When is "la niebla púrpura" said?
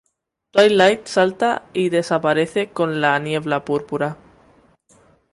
3.01-4.17